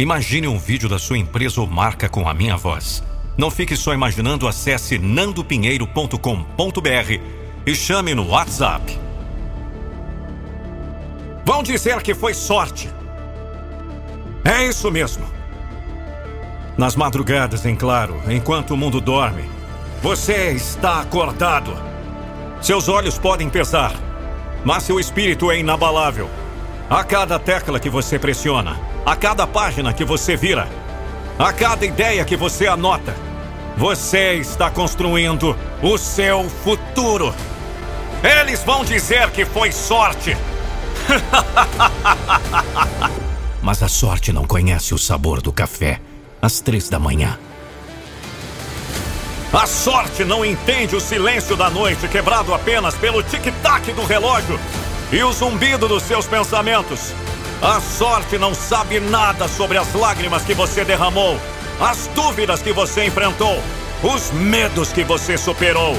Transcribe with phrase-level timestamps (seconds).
[0.00, 3.02] Imagine um vídeo da sua empresa ou marca com a minha voz.
[3.36, 7.20] Não fique só imaginando, acesse nandopinheiro.com.br
[7.66, 8.96] e chame no WhatsApp.
[11.44, 12.88] Vão dizer que foi sorte.
[14.44, 15.26] É isso mesmo.
[16.76, 19.50] Nas madrugadas, em claro, enquanto o mundo dorme,
[20.00, 21.76] você está acordado.
[22.60, 23.92] Seus olhos podem pesar,
[24.64, 26.30] mas seu espírito é inabalável.
[26.88, 30.68] A cada tecla que você pressiona, a cada página que você vira,
[31.38, 33.14] a cada ideia que você anota,
[33.76, 37.34] você está construindo o seu futuro.
[38.22, 40.36] Eles vão dizer que foi sorte.
[43.62, 46.00] Mas a sorte não conhece o sabor do café
[46.42, 47.38] às três da manhã.
[49.52, 54.60] A sorte não entende o silêncio da noite quebrado apenas pelo tic-tac do relógio
[55.10, 57.14] e o zumbido dos seus pensamentos.
[57.60, 61.36] A sorte não sabe nada sobre as lágrimas que você derramou,
[61.80, 63.60] as dúvidas que você enfrentou,
[64.00, 65.96] os medos que você superou.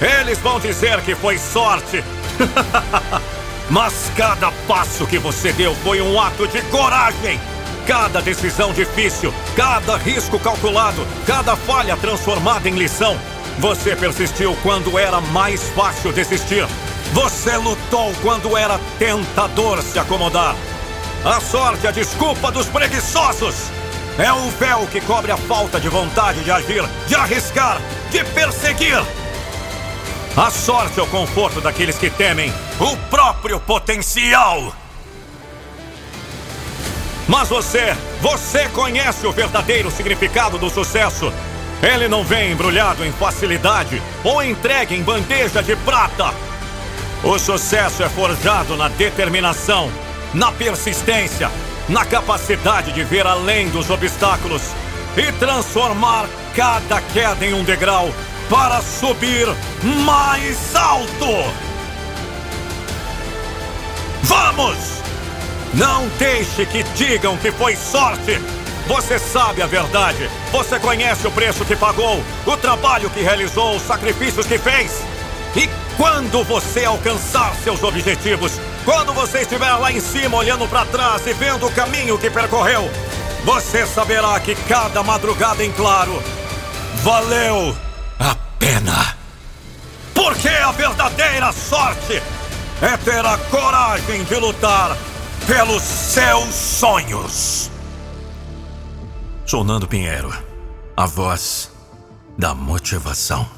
[0.00, 2.02] Eles vão dizer que foi sorte.
[3.70, 7.40] Mas cada passo que você deu foi um ato de coragem.
[7.86, 13.16] Cada decisão difícil, cada risco calculado, cada falha transformada em lição.
[13.60, 16.66] Você persistiu quando era mais fácil desistir.
[17.12, 20.56] Você lutou quando era tentador se acomodar.
[21.24, 23.54] A sorte é a desculpa dos preguiçosos.
[24.18, 27.80] É o véu que cobre a falta de vontade de agir, de arriscar,
[28.10, 29.02] de perseguir.
[30.36, 34.72] A sorte é o conforto daqueles que temem o próprio potencial.
[37.26, 41.32] Mas você, você conhece o verdadeiro significado do sucesso.
[41.82, 46.32] Ele não vem embrulhado em facilidade ou entregue em bandeja de prata.
[47.22, 49.90] O sucesso é forjado na determinação,
[50.34, 51.50] na persistência,
[51.88, 54.62] na capacidade de ver além dos obstáculos
[55.16, 58.10] e transformar cada queda em um degrau
[58.48, 59.46] para subir
[60.04, 61.52] mais alto.
[64.22, 64.98] Vamos!
[65.74, 68.40] Não deixe que digam que foi sorte.
[68.86, 70.30] Você sabe a verdade.
[70.50, 75.02] Você conhece o preço que pagou, o trabalho que realizou, os sacrifícios que fez.
[75.54, 78.52] E quando você alcançar seus objetivos,
[78.84, 82.88] quando você estiver lá em cima olhando para trás e vendo o caminho que percorreu,
[83.44, 86.22] você saberá que cada madrugada em claro
[87.02, 87.76] valeu
[88.16, 89.16] a pena.
[90.14, 92.22] Porque a verdadeira sorte
[92.80, 94.96] é ter a coragem de lutar
[95.48, 97.70] pelos seus sonhos.
[99.44, 100.32] Sou Nando Pinheiro,
[100.96, 101.72] a voz
[102.36, 103.57] da motivação.